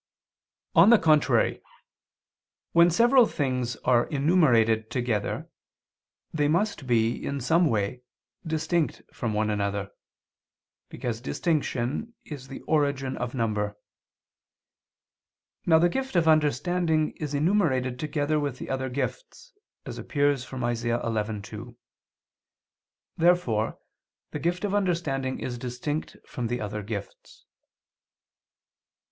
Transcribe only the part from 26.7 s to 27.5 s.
gifts.